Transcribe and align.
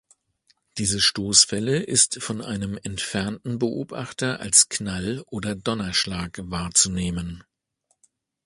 Diese 0.79 0.99
Stoßwelle 0.99 1.77
ist 1.83 2.23
von 2.23 2.41
einem 2.41 2.75
entfernten 2.81 3.59
Beobachter 3.59 4.39
als 4.39 4.67
Knall 4.67 5.23
oder 5.27 5.53
Donnerschlag 5.53 6.39
wahrzunehmen. 6.41 7.43